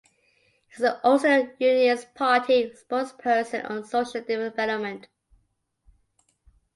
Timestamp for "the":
0.79-0.99